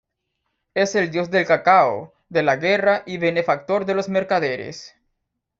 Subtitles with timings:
[0.73, 4.95] Es el dios del cacao, de la guerra y benefactor de los mercaderes.